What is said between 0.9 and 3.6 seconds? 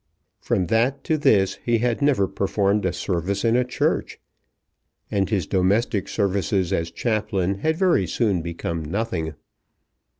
to this he had never performed a service in